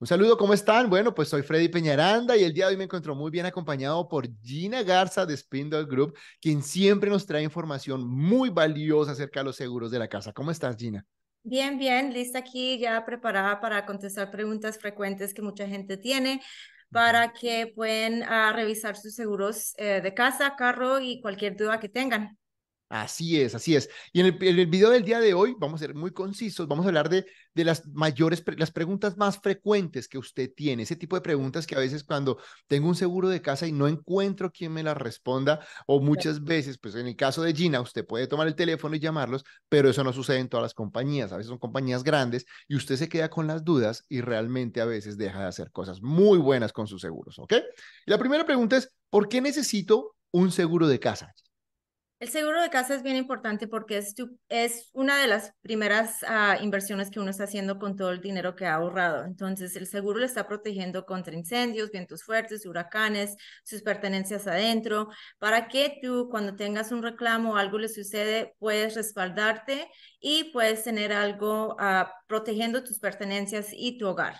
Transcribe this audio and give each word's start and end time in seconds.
Un 0.00 0.06
saludo, 0.06 0.38
¿cómo 0.38 0.54
están? 0.54 0.88
Bueno, 0.88 1.12
pues 1.12 1.28
soy 1.28 1.42
Freddy 1.42 1.68
Peñaranda 1.68 2.36
y 2.36 2.44
el 2.44 2.52
día 2.52 2.66
de 2.66 2.70
hoy 2.70 2.76
me 2.76 2.84
encuentro 2.84 3.16
muy 3.16 3.32
bien 3.32 3.46
acompañado 3.46 4.06
por 4.06 4.28
Gina 4.42 4.84
Garza 4.84 5.26
de 5.26 5.36
Spindle 5.36 5.86
Group, 5.86 6.16
quien 6.40 6.62
siempre 6.62 7.10
nos 7.10 7.26
trae 7.26 7.42
información 7.42 8.06
muy 8.08 8.48
valiosa 8.48 9.10
acerca 9.10 9.40
de 9.40 9.46
los 9.46 9.56
seguros 9.56 9.90
de 9.90 9.98
la 9.98 10.06
casa. 10.06 10.32
¿Cómo 10.32 10.52
estás, 10.52 10.76
Gina? 10.76 11.04
Bien, 11.42 11.78
bien, 11.78 12.12
lista 12.12 12.38
aquí, 12.38 12.78
ya 12.78 13.04
preparada 13.04 13.60
para 13.60 13.84
contestar 13.86 14.30
preguntas 14.30 14.78
frecuentes 14.78 15.34
que 15.34 15.42
mucha 15.42 15.66
gente 15.66 15.96
tiene 15.96 16.42
para 16.92 17.32
que 17.32 17.72
puedan 17.74 18.22
uh, 18.22 18.54
revisar 18.54 18.96
sus 18.96 19.16
seguros 19.16 19.74
eh, 19.78 20.00
de 20.00 20.14
casa, 20.14 20.54
carro 20.56 21.00
y 21.00 21.20
cualquier 21.20 21.56
duda 21.56 21.80
que 21.80 21.88
tengan. 21.88 22.38
Así 22.90 23.38
es, 23.38 23.54
así 23.54 23.76
es. 23.76 23.90
Y 24.14 24.20
en 24.20 24.26
el, 24.26 24.38
en 24.40 24.58
el, 24.58 24.66
video 24.66 24.88
del 24.88 25.04
día 25.04 25.20
de 25.20 25.34
hoy 25.34 25.54
vamos 25.58 25.82
a 25.82 25.84
ser 25.84 25.94
muy 25.94 26.10
concisos, 26.10 26.66
vamos 26.66 26.86
a 26.86 26.88
hablar 26.88 27.10
de, 27.10 27.26
de 27.54 27.64
las 27.64 27.86
mayores, 27.88 28.42
las 28.56 28.70
preguntas 28.70 29.18
más 29.18 29.38
frecuentes 29.38 30.08
que 30.08 30.16
usted 30.16 30.50
tiene, 30.56 30.84
ese 30.84 30.96
tipo 30.96 31.14
de 31.14 31.20
preguntas 31.20 31.66
que 31.66 31.74
a 31.74 31.80
veces 31.80 32.02
cuando 32.02 32.38
tengo 32.66 32.88
un 32.88 32.94
seguro 32.94 33.28
de 33.28 33.42
casa 33.42 33.66
y 33.66 33.72
no 33.72 33.88
encuentro 33.88 34.50
quien 34.50 34.72
me 34.72 34.82
las 34.82 34.96
responda, 34.96 35.60
o 35.86 36.00
muchas 36.00 36.42
veces, 36.42 36.78
pues 36.78 36.94
en 36.94 37.06
el 37.06 37.14
caso 37.14 37.42
de 37.42 37.52
Gina, 37.54 37.82
usted 37.82 38.06
puede 38.06 38.26
tomar 38.26 38.46
el 38.46 38.54
teléfono 38.54 38.96
y 38.96 39.00
llamarlos, 39.00 39.44
pero 39.68 39.90
eso 39.90 40.02
no 40.02 40.14
sucede 40.14 40.38
en 40.38 40.48
todas 40.48 40.62
las 40.62 40.74
compañías, 40.74 41.30
a 41.30 41.36
veces 41.36 41.50
son 41.50 41.58
compañías 41.58 42.02
grandes 42.02 42.46
y 42.68 42.76
usted 42.76 42.96
se 42.96 43.10
queda 43.10 43.28
con 43.28 43.46
las 43.46 43.64
dudas 43.64 44.06
y 44.08 44.22
realmente 44.22 44.80
a 44.80 44.86
veces 44.86 45.18
deja 45.18 45.40
de 45.40 45.46
hacer 45.46 45.70
cosas 45.72 46.00
muy 46.00 46.38
buenas 46.38 46.72
con 46.72 46.86
sus 46.86 47.02
seguros, 47.02 47.38
¿ok? 47.38 47.52
Y 48.06 48.10
la 48.10 48.18
primera 48.18 48.46
pregunta 48.46 48.78
es, 48.78 48.90
¿por 49.10 49.28
qué 49.28 49.42
necesito 49.42 50.16
un 50.30 50.52
seguro 50.52 50.88
de 50.88 50.98
casa? 50.98 51.34
El 52.20 52.30
seguro 52.30 52.60
de 52.60 52.68
casa 52.68 52.96
es 52.96 53.04
bien 53.04 53.14
importante 53.14 53.68
porque 53.68 53.96
es, 53.96 54.12
es 54.48 54.90
una 54.92 55.20
de 55.20 55.28
las 55.28 55.52
primeras 55.62 56.20
uh, 56.24 56.60
inversiones 56.60 57.10
que 57.10 57.20
uno 57.20 57.30
está 57.30 57.44
haciendo 57.44 57.78
con 57.78 57.94
todo 57.94 58.10
el 58.10 58.20
dinero 58.20 58.56
que 58.56 58.66
ha 58.66 58.74
ahorrado. 58.74 59.24
Entonces, 59.24 59.76
el 59.76 59.86
seguro 59.86 60.18
le 60.18 60.26
está 60.26 60.48
protegiendo 60.48 61.06
contra 61.06 61.32
incendios, 61.36 61.92
vientos 61.92 62.24
fuertes, 62.24 62.66
huracanes, 62.66 63.36
sus 63.62 63.82
pertenencias 63.82 64.48
adentro, 64.48 65.10
para 65.38 65.68
que 65.68 66.00
tú, 66.02 66.28
cuando 66.28 66.56
tengas 66.56 66.90
un 66.90 67.04
reclamo 67.04 67.52
o 67.52 67.56
algo 67.56 67.78
le 67.78 67.88
sucede, 67.88 68.56
puedes 68.58 68.96
respaldarte 68.96 69.88
y 70.18 70.50
puedes 70.52 70.82
tener 70.82 71.12
algo 71.12 71.76
uh, 71.76 72.04
protegiendo 72.26 72.82
tus 72.82 72.98
pertenencias 72.98 73.68
y 73.72 73.96
tu 73.96 74.08
hogar. 74.08 74.34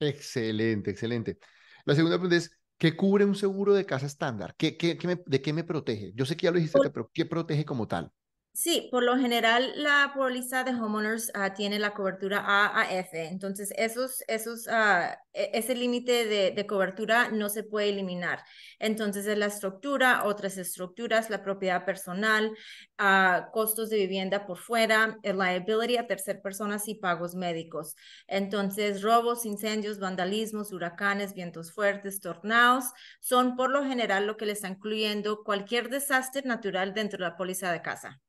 Excelente, 0.00 0.90
excelente. 0.90 1.38
La 1.86 1.94
segunda 1.94 2.18
pregunta 2.18 2.36
es, 2.36 2.59
¿Qué 2.80 2.96
cubre 2.96 3.26
un 3.26 3.34
seguro 3.34 3.74
de 3.74 3.84
casa 3.84 4.06
estándar? 4.06 4.54
¿Qué, 4.56 4.78
qué, 4.78 4.96
qué 4.96 5.06
me, 5.06 5.22
¿De 5.26 5.42
qué 5.42 5.52
me 5.52 5.64
protege? 5.64 6.12
Yo 6.14 6.24
sé 6.24 6.34
que 6.34 6.44
ya 6.44 6.50
lo 6.50 6.56
dijiste, 6.56 6.78
pero 6.90 7.10
¿qué 7.12 7.26
protege 7.26 7.66
como 7.66 7.86
tal? 7.86 8.10
Sí, 8.52 8.88
por 8.90 9.04
lo 9.04 9.16
general 9.16 9.72
la 9.76 10.12
póliza 10.14 10.64
de 10.64 10.72
homeowners 10.72 11.32
uh, 11.34 11.54
tiene 11.54 11.78
la 11.78 11.94
cobertura 11.94 12.40
A 12.44 12.80
a 12.80 12.92
F, 12.98 13.26
entonces 13.28 13.72
esos, 13.76 14.22
esos, 14.28 14.66
uh, 14.66 15.14
ese 15.32 15.74
límite 15.74 16.26
de, 16.26 16.50
de, 16.50 16.66
cobertura 16.66 17.30
no 17.30 17.48
se 17.48 17.62
puede 17.62 17.88
eliminar. 17.90 18.42
Entonces 18.78 19.26
es 19.26 19.38
la 19.38 19.46
estructura, 19.46 20.24
otras 20.24 20.58
estructuras, 20.58 21.30
la 21.30 21.42
propiedad 21.42 21.84
personal, 21.86 22.50
uh, 22.98 23.50
costos 23.52 23.88
de 23.88 23.96
vivienda 23.98 24.46
por 24.46 24.58
fuera, 24.58 25.18
liability 25.22 25.96
a 25.96 26.06
tercer 26.06 26.42
personas 26.42 26.86
y 26.88 26.96
pagos 26.96 27.34
médicos. 27.36 27.94
Entonces 28.26 29.00
robos, 29.00 29.46
incendios, 29.46 30.00
vandalismos, 30.00 30.72
huracanes, 30.72 31.34
vientos 31.34 31.72
fuertes, 31.72 32.20
tornados, 32.20 32.84
son 33.20 33.56
por 33.56 33.70
lo 33.70 33.84
general 33.84 34.26
lo 34.26 34.36
que 34.36 34.46
le 34.46 34.52
está 34.52 34.68
incluyendo 34.68 35.44
cualquier 35.44 35.88
desastre 35.88 36.42
natural 36.42 36.92
dentro 36.94 37.18
de 37.18 37.30
la 37.30 37.36
póliza 37.36 37.72
de 37.72 37.80
casa. 37.82 38.20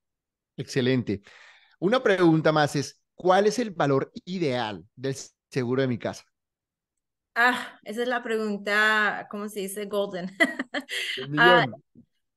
Excelente. 0.57 1.21
Una 1.79 2.03
pregunta 2.03 2.51
más 2.51 2.75
es, 2.75 3.01
¿cuál 3.15 3.47
es 3.47 3.59
el 3.59 3.71
valor 3.71 4.11
ideal 4.25 4.85
del 4.95 5.15
seguro 5.49 5.81
de 5.81 5.87
mi 5.87 5.97
casa? 5.97 6.23
Ah, 7.33 7.79
esa 7.83 8.01
es 8.01 8.07
la 8.07 8.21
pregunta, 8.21 9.27
¿cómo 9.29 9.47
se 9.47 9.61
dice? 9.61 9.85
Golden. 9.85 10.29
El, 11.17 11.35
ah, 11.39 11.65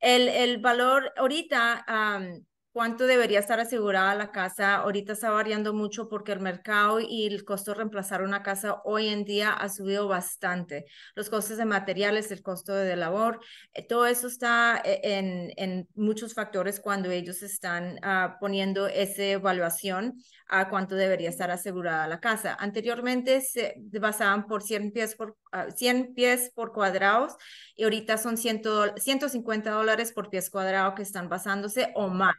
el, 0.00 0.28
el, 0.28 0.58
valor 0.58 1.12
ahorita, 1.16 1.84
um, 1.89 2.44
cuánto 2.74 3.07
debería 3.07 3.39
estar 3.39 3.61
asegurada 3.61 4.17
la 4.17 4.33
casa. 4.33 4.77
Ahorita 4.79 5.12
está 5.12 5.30
variando 5.30 5.73
mucho 5.73 6.08
porque 6.08 6.33
el 6.33 6.40
mercado 6.40 6.98
y 6.98 7.24
el 7.29 7.45
costo 7.45 7.70
de 7.70 7.77
reemplazar 7.77 8.20
una 8.23 8.42
casa 8.42 8.80
hoy 8.85 9.07
en 9.08 9.24
día 9.24 9.52
ha 9.52 9.68
subido 9.68 10.08
bastante. 10.08 10.86
Los 11.14 11.30
costos 11.30 11.57
de 11.58 11.67
materiales, 11.67 12.33
el 12.33 12.42
costo 12.42 12.74
de 12.74 12.96
labor, 12.96 13.39
eh, 13.74 13.86
todo 13.86 14.07
eso 14.07 14.27
está 14.27 14.83
eh, 14.84 15.01
en, 15.05 15.52
en, 15.57 15.89
muchos 15.95 16.34
factores 16.34 16.80
cuando 16.80 17.13
ellos 17.13 17.42
están 17.42 17.95
uh, 17.98 18.39
poniendo 18.40 18.89
esa 18.89 19.23
evaluación 19.23 20.14
a 20.48 20.68
cuánto 20.68 20.96
debería 20.96 21.29
estar 21.30 21.52
asegurada 21.52 22.08
la 22.08 22.18
casa. 22.18 22.57
Anteriormente 22.58 23.40
se 23.40 23.77
basaban 24.01 24.48
por 24.48 24.64
100 24.64 24.90
pies 24.90 25.14
por, 25.14 25.36
uh, 25.52 25.70
100 25.77 26.13
pies 26.14 26.51
por 26.52 26.73
cuadrados 26.73 27.34
y 27.77 27.84
ahorita 27.84 28.18
son 28.18 28.36
100, 28.36 28.63
150 28.96 29.70
dólares 29.70 30.13
por 30.13 30.29
pies 30.29 30.51
cuadrado 30.51 30.96
que 30.96 31.02
están 31.02 31.29
basándose 31.29 31.92
o 31.95 32.08
más. 32.08 32.34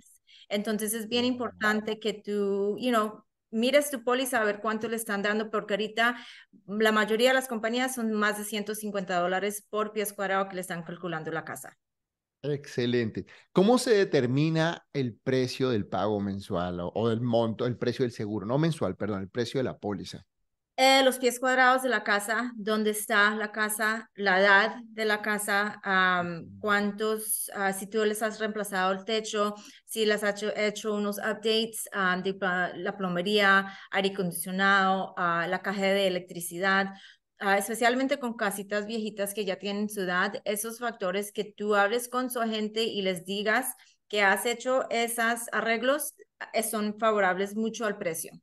Entonces 0.50 0.94
es 0.94 1.08
bien 1.08 1.26
importante 1.26 2.00
que 2.00 2.14
tú, 2.14 2.78
you 2.80 2.90
know, 2.90 3.24
mires 3.52 3.90
tu 3.90 4.04
póliza 4.04 4.42
a 4.42 4.46
ver 4.46 4.60
cuánto 4.60 4.88
le 4.88 4.96
están 4.96 5.22
dando, 5.22 5.50
porque 5.50 5.76
ahorita 5.76 6.18
la 6.68 6.92
mayoría 6.92 7.30
de 7.30 7.36
las 7.36 7.48
compañías 7.48 7.96
son 7.96 8.12
más 8.12 8.38
de 8.38 8.44
150 8.44 9.18
dólares 9.20 9.66
por 9.70 9.94
pies 9.94 10.14
cuadrado 10.14 10.50
que 10.50 10.56
le 10.56 10.62
están 10.62 10.84
calculando 10.84 11.32
la 11.32 11.46
casa. 11.46 11.78
Excelente. 12.42 13.26
¿Cómo 13.52 13.78
se 13.78 13.92
determina 13.96 14.86
el 14.94 15.16
precio 15.16 15.70
del 15.70 15.88
pago 15.88 16.20
mensual 16.20 16.80
o, 16.80 16.92
o 16.94 17.10
del 17.10 17.22
monto, 17.22 17.66
el 17.66 17.78
precio 17.78 18.04
del 18.04 18.12
seguro? 18.12 18.46
No 18.46 18.58
mensual, 18.60 18.96
perdón, 18.96 19.22
el 19.22 19.30
precio 19.30 19.60
de 19.60 19.64
la 19.64 19.78
póliza. 19.78 20.26
Eh, 20.78 21.04
los 21.04 21.20
pies 21.20 21.40
cuadrados 21.40 21.84
de 21.84 21.90
la 21.90 22.04
casa, 22.04 22.52
dónde 22.58 22.90
está 22.90 23.34
la 23.34 23.54
casa, 23.54 24.10
la 24.16 24.42
edad 24.42 24.76
de 24.90 25.06
la 25.06 25.22
casa, 25.22 25.80
um, 25.86 26.60
cuántos, 26.60 27.50
uh, 27.56 27.72
si 27.72 27.88
tú 27.88 28.04
les 28.04 28.22
has 28.22 28.40
reemplazado 28.40 28.92
el 28.92 29.06
techo, 29.06 29.56
si 29.86 30.06
les 30.06 30.22
has 30.22 30.44
hecho, 30.44 30.54
hecho 30.54 30.94
unos 30.94 31.18
updates 31.20 31.88
um, 31.96 32.22
de 32.22 32.36
la 32.76 32.98
plomería, 32.98 33.72
aire 33.92 34.10
acondicionado, 34.10 35.14
uh, 35.18 35.48
la 35.48 35.62
caja 35.64 35.82
de 35.82 36.08
electricidad, 36.08 36.88
uh, 37.42 37.52
especialmente 37.52 38.20
con 38.20 38.36
casitas 38.36 38.86
viejitas 38.86 39.34
que 39.34 39.46
ya 39.46 39.56
tienen 39.58 39.88
su 39.88 40.02
edad, 40.02 40.42
esos 40.44 40.80
factores 40.80 41.32
que 41.32 41.46
tú 41.56 41.76
hables 41.76 42.10
con 42.10 42.30
su 42.30 42.42
agente 42.42 42.84
y 42.84 43.02
les 43.02 43.24
digas 43.24 43.76
que 44.10 44.24
has 44.24 44.46
hecho 44.46 44.90
esos 44.90 45.48
arreglos 45.54 46.16
eh, 46.54 46.64
son 46.64 47.00
favorables 47.00 47.56
mucho 47.56 47.86
al 47.86 47.98
precio. 47.98 48.34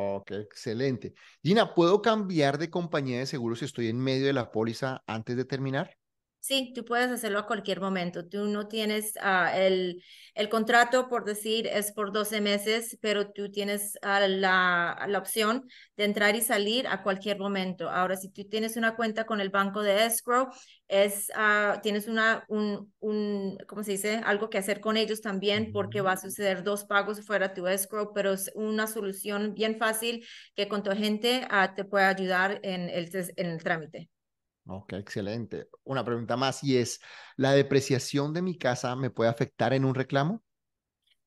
Ok, 0.00 0.30
excelente. 0.32 1.12
Gina, 1.42 1.74
¿puedo 1.74 2.00
cambiar 2.02 2.56
de 2.58 2.70
compañía 2.70 3.18
de 3.18 3.26
seguros 3.26 3.58
si 3.58 3.64
estoy 3.64 3.88
en 3.88 3.98
medio 3.98 4.26
de 4.26 4.32
la 4.32 4.52
póliza 4.52 5.02
antes 5.06 5.36
de 5.36 5.44
terminar? 5.44 5.97
Sí, 6.40 6.72
tú 6.74 6.84
puedes 6.84 7.10
hacerlo 7.10 7.40
a 7.40 7.46
cualquier 7.46 7.80
momento. 7.80 8.26
Tú 8.26 8.46
no 8.46 8.68
tienes 8.68 9.12
uh, 9.16 9.54
el, 9.54 10.02
el 10.34 10.48
contrato, 10.48 11.08
por 11.08 11.24
decir, 11.24 11.66
es 11.66 11.92
por 11.92 12.10
12 12.10 12.40
meses, 12.40 12.96
pero 13.02 13.32
tú 13.32 13.50
tienes 13.50 13.98
uh, 14.02 14.26
la, 14.28 15.04
la 15.08 15.18
opción 15.18 15.68
de 15.96 16.04
entrar 16.04 16.36
y 16.36 16.40
salir 16.40 16.86
a 16.86 17.02
cualquier 17.02 17.38
momento. 17.38 17.90
Ahora, 17.90 18.16
si 18.16 18.30
tú 18.30 18.44
tienes 18.48 18.76
una 18.76 18.96
cuenta 18.96 19.26
con 19.26 19.40
el 19.42 19.50
banco 19.50 19.82
de 19.82 20.06
escrow, 20.06 20.48
es, 20.86 21.28
uh, 21.36 21.80
tienes 21.82 22.06
una, 22.08 22.44
un, 22.48 22.94
un, 23.00 23.58
¿cómo 23.66 23.82
se 23.82 23.92
dice? 23.92 24.22
Algo 24.24 24.48
que 24.48 24.58
hacer 24.58 24.80
con 24.80 24.96
ellos 24.96 25.20
también, 25.20 25.70
porque 25.72 26.00
va 26.00 26.12
a 26.12 26.16
suceder 26.16 26.62
dos 26.62 26.84
pagos 26.84 27.26
fuera 27.26 27.52
tu 27.52 27.66
escrow, 27.66 28.12
pero 28.14 28.32
es 28.32 28.50
una 28.54 28.86
solución 28.86 29.52
bien 29.54 29.76
fácil 29.76 30.24
que 30.54 30.68
con 30.68 30.82
tu 30.82 30.90
agente 30.90 31.46
te 31.76 31.84
puede 31.84 32.06
ayudar 32.06 32.60
en 32.62 32.88
el, 32.88 33.10
en 33.36 33.46
el 33.46 33.62
trámite. 33.62 34.08
Ok, 34.70 34.92
excelente. 34.92 35.70
Una 35.84 36.04
pregunta 36.04 36.36
más 36.36 36.62
y 36.62 36.76
es, 36.76 37.00
¿la 37.36 37.52
depreciación 37.52 38.34
de 38.34 38.42
mi 38.42 38.58
casa 38.58 38.94
me 38.96 39.08
puede 39.08 39.30
afectar 39.30 39.72
en 39.72 39.86
un 39.86 39.94
reclamo? 39.94 40.42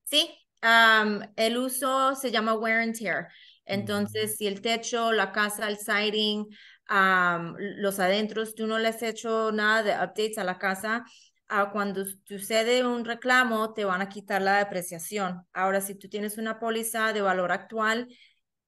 Sí, 0.04 0.30
um, 0.62 1.22
el 1.36 1.58
uso 1.58 2.14
se 2.14 2.30
llama 2.30 2.54
wear 2.54 2.82
and 2.82 2.96
tear. 2.96 3.30
Entonces, 3.66 4.34
mm. 4.34 4.36
si 4.36 4.48
el 4.48 4.62
techo, 4.62 5.12
la 5.12 5.32
casa, 5.32 5.68
el 5.68 5.78
siding, 5.78 6.46
um, 6.92 7.56
los 7.58 8.00
adentros, 8.00 8.54
tú 8.54 8.68
no 8.68 8.78
le 8.78 8.90
has 8.90 9.02
hecho 9.02 9.52
nada 9.52 9.82
de 9.82 9.94
updates 9.94 10.38
a 10.38 10.44
la 10.44 10.60
casa, 10.60 11.04
uh, 11.50 11.72
cuando 11.72 12.06
sucede 12.26 12.86
un 12.86 13.04
reclamo, 13.06 13.74
te 13.74 13.86
van 13.86 14.02
a 14.02 14.10
quitar 14.10 14.44
la 14.44 14.60
depreciación. 14.60 15.48
Ahora, 15.52 15.82
si 15.82 15.96
tú 15.96 16.08
tienes 16.10 16.38
una 16.38 16.60
póliza 16.60 17.12
de 17.12 17.22
valor 17.24 17.52
actual, 17.52 18.08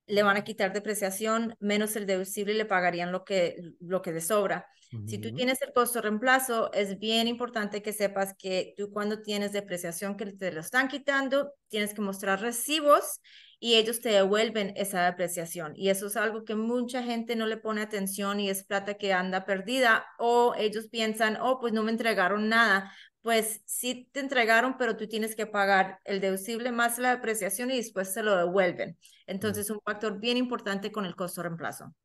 le 0.06 0.24
van 0.24 0.38
a 0.38 0.44
quitar 0.44 0.74
depreciación, 0.74 1.56
menos 1.60 1.96
el 1.96 2.06
deducible 2.06 2.54
le 2.54 2.66
pagarían 2.66 3.12
lo 3.12 3.24
que, 3.24 3.56
lo 3.80 4.02
que 4.02 4.12
le 4.12 4.22
sobra. 4.22 4.68
Si 5.08 5.18
tú 5.18 5.34
tienes 5.34 5.60
el 5.64 5.74
costo 5.74 6.02
reemplazo, 6.02 6.72
es 6.72 7.00
bien 7.00 7.28
importante 7.28 7.82
que 7.82 7.94
sepas 7.94 8.36
que 8.38 8.76
tú 8.78 8.92
cuando 8.92 9.24
tienes 9.24 9.52
depreciación 9.52 10.16
que 10.16 10.28
te 10.28 10.52
lo 10.52 10.62
están 10.62 10.88
quitando, 10.88 11.52
tienes 11.68 11.96
que 11.96 12.02
mostrar 12.02 12.42
recibos 12.42 13.20
y 13.60 13.74
ellos 13.76 14.02
te 14.02 14.10
devuelven 14.10 14.74
esa 14.76 15.04
depreciación. 15.06 15.74
Y 15.76 15.90
eso 15.90 16.06
es 16.06 16.16
algo 16.16 16.46
que 16.46 16.54
mucha 16.54 17.02
gente 17.02 17.36
no 17.36 17.48
le 17.48 17.58
pone 17.58 17.82
atención 17.82 18.40
y 18.40 18.52
es 18.52 18.66
plata 18.66 18.94
que 18.96 19.14
anda 19.14 19.46
perdida 19.46 20.06
o 20.20 20.54
ellos 20.56 20.90
piensan, 20.90 21.38
oh, 21.42 21.60
pues 21.60 21.74
no 21.74 21.82
me 21.82 21.90
entregaron 21.90 22.48
nada 22.48 22.92
pues 23.24 23.62
sí 23.66 24.10
te 24.14 24.20
entregaron, 24.20 24.78
pero 24.78 24.98
tú 24.98 25.08
tienes 25.08 25.36
que 25.36 25.48
pagar 25.48 26.00
el 26.06 26.22
deducible 26.22 26.72
más 26.72 27.00
la 27.00 27.16
depreciación 27.16 27.72
y 27.72 27.78
después 27.78 28.14
se 28.14 28.24
lo 28.24 28.38
devuelven. 28.38 29.00
Entonces, 29.28 29.66
es 29.66 29.72
un 29.72 29.82
factor 29.86 30.20
bien 30.20 30.38
importante 30.38 30.92
con 30.92 31.06
el 31.06 31.16
costo 31.16 31.44
reemplazo. 31.44 31.96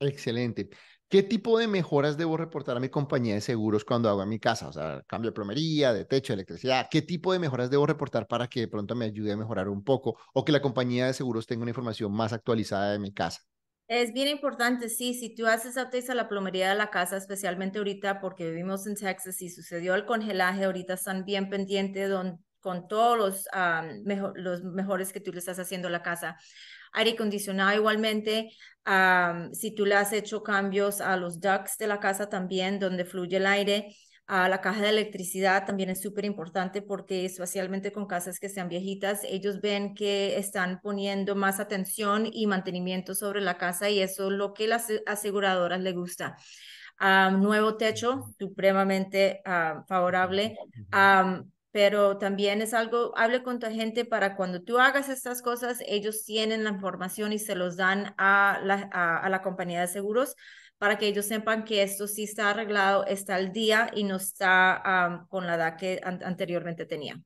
Excelente. 0.00 0.68
¿Qué 1.08 1.22
tipo 1.22 1.58
de 1.58 1.68
mejoras 1.68 2.16
debo 2.16 2.36
reportar 2.36 2.76
a 2.76 2.80
mi 2.80 2.88
compañía 2.88 3.34
de 3.34 3.40
seguros 3.40 3.84
cuando 3.84 4.08
hago 4.08 4.22
en 4.22 4.28
mi 4.30 4.40
casa? 4.40 4.68
O 4.68 4.72
sea, 4.72 5.02
cambio 5.06 5.30
de 5.30 5.34
plomería, 5.34 5.92
de 5.92 6.04
techo, 6.06 6.32
de 6.32 6.36
electricidad. 6.36 6.88
¿Qué 6.90 7.02
tipo 7.02 7.32
de 7.32 7.38
mejoras 7.38 7.70
debo 7.70 7.86
reportar 7.86 8.26
para 8.26 8.48
que 8.48 8.60
de 8.60 8.68
pronto 8.68 8.94
me 8.96 9.04
ayude 9.06 9.32
a 9.32 9.36
mejorar 9.36 9.68
un 9.68 9.84
poco 9.84 10.18
o 10.34 10.44
que 10.44 10.52
la 10.52 10.62
compañía 10.62 11.06
de 11.06 11.14
seguros 11.14 11.46
tenga 11.46 11.62
una 11.62 11.70
información 11.70 12.12
más 12.12 12.32
actualizada 12.32 12.92
de 12.92 12.98
mi 12.98 13.12
casa? 13.12 13.42
Es 13.94 14.14
bien 14.14 14.28
importante, 14.28 14.88
sí, 14.88 15.12
si 15.12 15.34
tú 15.34 15.46
haces 15.46 15.76
updates 15.76 16.08
a 16.08 16.14
la 16.14 16.26
plomería 16.26 16.70
de 16.70 16.74
la 16.74 16.88
casa, 16.88 17.18
especialmente 17.18 17.76
ahorita 17.76 18.22
porque 18.22 18.48
vivimos 18.48 18.86
en 18.86 18.94
Texas 18.94 19.42
y 19.42 19.50
sucedió 19.50 19.94
el 19.94 20.06
congelaje, 20.06 20.64
ahorita 20.64 20.94
están 20.94 21.26
bien 21.26 21.50
pendientes 21.50 22.10
con 22.60 22.88
todos 22.88 23.18
los, 23.18 24.62
mejores 24.64 25.12
que 25.12 25.20
tú 25.20 25.30
le 25.30 25.40
estás 25.40 25.58
haciendo 25.58 25.88
a 25.88 25.90
la 25.90 26.00
casa. 26.00 26.38
Aire 26.94 27.10
acondicionado 27.10 27.76
igualmente, 27.76 28.48
si 29.52 29.74
tú 29.74 29.84
le 29.84 29.94
has 29.94 30.14
hecho 30.14 30.42
cambios 30.42 31.02
a 31.02 31.18
los 31.18 31.38
ducts 31.38 31.76
de 31.76 31.86
la 31.86 32.00
casa 32.00 32.30
también, 32.30 32.78
donde 32.78 33.04
fluye 33.04 33.36
el 33.36 33.46
aire, 33.46 33.94
a 34.26 34.48
la 34.48 34.60
caja 34.60 34.82
de 34.82 34.88
electricidad 34.90 35.66
también 35.66 35.90
es 35.90 36.00
súper 36.00 36.24
importante 36.24 36.80
porque 36.80 37.24
especialmente 37.24 37.92
con 37.92 38.06
casas 38.06 38.38
que 38.38 38.48
sean 38.48 38.68
viejitas, 38.68 39.20
ellos 39.24 39.60
ven 39.60 39.94
que 39.94 40.38
están 40.38 40.80
poniendo 40.82 41.34
más 41.34 41.60
atención 41.60 42.28
y 42.32 42.46
mantenimiento 42.46 43.14
sobre 43.14 43.40
la 43.40 43.58
casa 43.58 43.90
y 43.90 44.00
eso 44.00 44.28
es 44.28 44.32
lo 44.32 44.54
que 44.54 44.68
las 44.68 44.88
aseguradoras 45.06 45.80
le 45.80 45.92
gusta. 45.92 46.36
nuevo 47.32 47.76
techo, 47.76 48.24
supremamente 48.38 49.42
uh, 49.44 49.84
favorable 49.86 50.56
pero 51.72 52.18
también 52.18 52.60
es 52.60 52.74
algo, 52.74 53.16
hable 53.16 53.42
con 53.42 53.58
tu 53.58 53.66
gente 53.66 54.04
para 54.04 54.36
cuando 54.36 54.62
tú 54.62 54.78
hagas 54.78 55.08
estas 55.08 55.40
cosas, 55.40 55.78
ellos 55.86 56.22
tienen 56.24 56.64
la 56.64 56.70
información 56.70 57.32
y 57.32 57.38
se 57.38 57.54
los 57.54 57.76
dan 57.76 58.14
a 58.18 58.60
la, 58.62 58.90
a, 58.92 59.28
la 59.30 59.40
compañía 59.42 59.80
de 59.80 59.86
seguros 59.86 60.36
para 60.82 60.98
que 60.98 61.06
ellos 61.06 61.26
sepan 61.26 61.64
que 61.64 61.80
esto 61.84 62.08
sí 62.08 62.24
está 62.24 62.50
arreglado, 62.50 63.06
está 63.06 63.36
al 63.36 63.52
día 63.52 63.88
y 63.94 64.02
no 64.02 64.16
está 64.16 65.22
con 65.28 65.46
la 65.46 65.54
edad 65.54 65.76
que 65.76 66.00
anteriormente 66.02 66.86
tenía. 66.86 67.22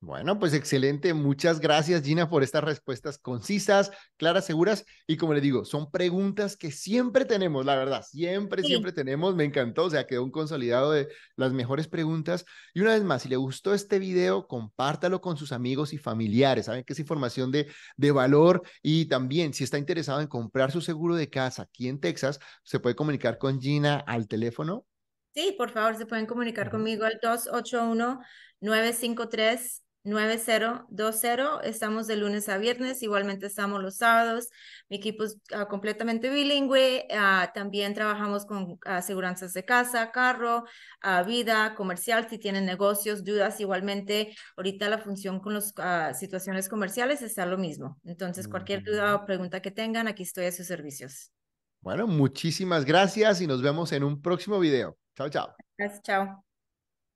Bueno, 0.00 0.38
pues 0.38 0.52
excelente. 0.52 1.14
Muchas 1.14 1.58
gracias, 1.58 2.02
Gina, 2.02 2.28
por 2.28 2.42
estas 2.42 2.62
respuestas 2.62 3.18
concisas, 3.18 3.90
claras, 4.16 4.44
seguras. 4.44 4.84
Y 5.06 5.16
como 5.16 5.32
le 5.32 5.40
digo, 5.40 5.64
son 5.64 5.90
preguntas 5.90 6.56
que 6.56 6.70
siempre 6.70 7.24
tenemos, 7.24 7.64
la 7.64 7.76
verdad, 7.76 8.02
siempre, 8.02 8.62
siempre 8.62 8.92
tenemos. 8.92 9.34
Me 9.34 9.44
encantó, 9.44 9.84
o 9.84 9.90
sea, 9.90 10.06
quedó 10.06 10.22
un 10.22 10.30
consolidado 10.30 10.92
de 10.92 11.08
las 11.34 11.52
mejores 11.52 11.88
preguntas. 11.88 12.44
Y 12.74 12.82
una 12.82 12.92
vez 12.92 13.04
más, 13.04 13.22
si 13.22 13.28
le 13.30 13.36
gustó 13.36 13.72
este 13.72 13.98
video, 13.98 14.46
compártalo 14.46 15.20
con 15.20 15.38
sus 15.38 15.50
amigos 15.50 15.92
y 15.94 15.98
familiares. 15.98 16.66
Saben 16.66 16.84
que 16.84 16.92
es 16.92 17.00
información 17.00 17.50
de, 17.50 17.66
de 17.96 18.12
valor. 18.12 18.62
Y 18.82 19.06
también, 19.06 19.54
si 19.54 19.64
está 19.64 19.78
interesado 19.78 20.20
en 20.20 20.28
comprar 20.28 20.70
su 20.70 20.82
seguro 20.82 21.16
de 21.16 21.30
casa 21.30 21.62
aquí 21.62 21.88
en 21.88 22.00
Texas, 22.00 22.38
se 22.62 22.78
puede 22.80 22.94
comunicar 22.94 23.38
con 23.38 23.60
Gina 23.60 23.96
al 24.06 24.28
teléfono. 24.28 24.86
Sí, 25.34 25.54
por 25.56 25.70
favor, 25.70 25.96
se 25.96 26.06
pueden 26.06 26.26
comunicar 26.26 26.70
conmigo 26.70 27.04
al 27.04 27.18
281 27.20 28.20
953 28.60 29.85
9020. 30.06 31.68
Estamos 31.68 32.06
de 32.06 32.16
lunes 32.16 32.48
a 32.48 32.58
viernes, 32.58 33.02
igualmente 33.02 33.46
estamos 33.46 33.82
los 33.82 33.96
sábados. 33.96 34.48
Mi 34.88 34.96
equipo 34.96 35.24
es 35.24 35.38
ah, 35.52 35.66
completamente 35.66 36.30
bilingüe. 36.30 37.06
Ah, 37.10 37.50
también 37.54 37.94
trabajamos 37.94 38.46
con 38.46 38.78
aseguranzas 38.84 39.52
de 39.52 39.64
casa, 39.64 40.12
carro, 40.12 40.64
uh, 41.04 41.26
vida, 41.26 41.74
comercial. 41.74 42.26
Si 42.30 42.38
tienen 42.38 42.64
negocios, 42.64 43.24
dudas, 43.24 43.60
igualmente 43.60 44.34
ahorita 44.56 44.88
la 44.88 44.98
función 44.98 45.40
con 45.40 45.54
las 45.54 45.74
situaciones 46.18 46.68
comerciales 46.68 47.22
está 47.22 47.44
lo 47.46 47.58
mismo. 47.58 47.98
Entonces, 48.04 48.48
cualquier 48.48 48.82
duda 48.84 49.14
o 49.16 49.26
pregunta 49.26 49.60
que 49.60 49.70
tengan, 49.70 50.08
aquí 50.08 50.22
estoy 50.22 50.46
a 50.46 50.52
sus 50.52 50.66
servicios. 50.66 51.32
Bueno, 51.80 52.06
muchísimas 52.06 52.84
gracias 52.84 53.40
y 53.40 53.46
nos 53.46 53.62
vemos 53.62 53.92
en 53.92 54.02
un 54.04 54.20
próximo 54.20 54.58
video. 54.58 54.96
Chao, 55.16 55.28
chao. 55.28 55.54
Gracias, 55.76 56.02
chao. 56.02 56.45